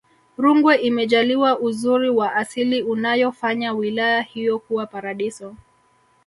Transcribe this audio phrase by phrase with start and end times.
[0.37, 5.55] rungwe imejaliwa uzuri wa asili unayofanya wilaya hiyo kuwa paradiso